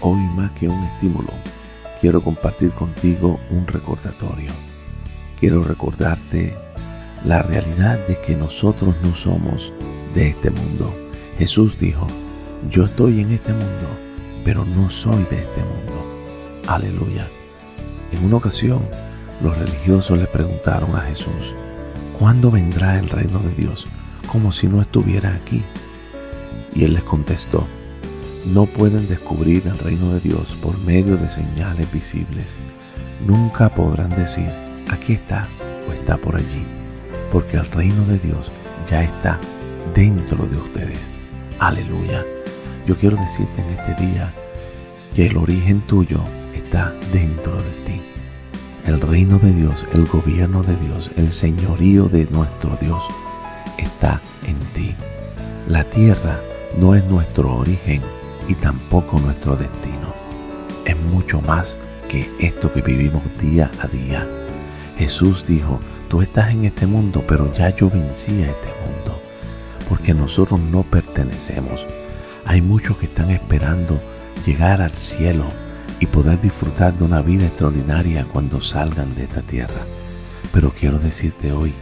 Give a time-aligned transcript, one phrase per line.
[0.00, 1.30] hoy más que un estímulo,
[2.00, 4.50] quiero compartir contigo un recordatorio.
[5.38, 6.56] Quiero recordarte
[7.24, 9.72] la realidad de que nosotros no somos
[10.14, 10.92] de este mundo.
[11.38, 12.06] Jesús dijo,
[12.70, 13.88] yo estoy en este mundo,
[14.44, 16.04] pero no soy de este mundo.
[16.66, 17.26] Aleluya.
[18.12, 18.86] En una ocasión,
[19.42, 21.54] los religiosos le preguntaron a Jesús,
[22.18, 23.86] ¿cuándo vendrá el reino de Dios?
[24.26, 25.62] Como si no estuviera aquí.
[26.74, 27.66] Y él les contestó,
[28.46, 32.58] no pueden descubrir el reino de Dios por medio de señales visibles.
[33.26, 34.48] Nunca podrán decir,
[34.90, 35.46] aquí está
[35.88, 36.64] o está por allí,
[37.30, 38.50] porque el reino de Dios
[38.88, 39.38] ya está
[39.94, 41.10] dentro de ustedes.
[41.58, 42.24] Aleluya.
[42.86, 44.32] Yo quiero decirte en este día
[45.14, 46.20] que el origen tuyo
[46.54, 48.00] está dentro de ti.
[48.86, 53.02] El reino de Dios, el gobierno de Dios, el señorío de nuestro Dios
[53.76, 54.94] está en ti.
[55.68, 56.40] La tierra
[56.78, 58.00] no es nuestro origen
[58.50, 60.12] y tampoco nuestro destino.
[60.84, 64.26] Es mucho más que esto que vivimos día a día.
[64.98, 69.22] Jesús dijo, tú estás en este mundo, pero ya yo vencí a este mundo,
[69.88, 71.86] porque nosotros no pertenecemos.
[72.44, 74.00] Hay muchos que están esperando
[74.44, 75.44] llegar al cielo
[76.00, 79.86] y poder disfrutar de una vida extraordinaria cuando salgan de esta tierra.
[80.52, 81.72] Pero quiero decirte hoy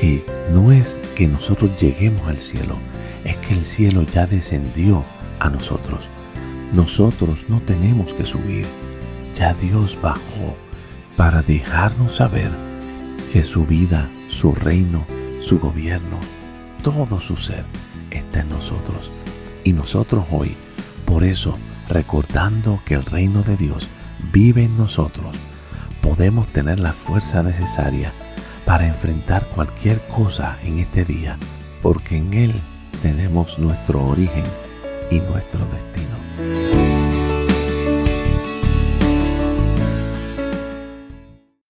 [0.00, 2.76] que no es que nosotros lleguemos al cielo,
[3.24, 5.04] es que el cielo ya descendió
[5.40, 6.08] a nosotros.
[6.72, 8.66] Nosotros no tenemos que subir,
[9.36, 10.56] ya Dios bajó
[11.16, 12.50] para dejarnos saber
[13.32, 15.06] que su vida, su reino,
[15.40, 16.18] su gobierno,
[16.82, 17.64] todo su ser
[18.10, 19.10] está en nosotros.
[19.64, 20.56] Y nosotros hoy,
[21.04, 21.56] por eso,
[21.88, 23.88] recordando que el reino de Dios
[24.32, 25.36] vive en nosotros,
[26.00, 28.12] podemos tener la fuerza necesaria
[28.64, 31.38] para enfrentar cualquier cosa en este día,
[31.82, 32.54] porque en Él
[33.02, 34.44] tenemos nuestro origen
[35.10, 36.65] y nuestro destino.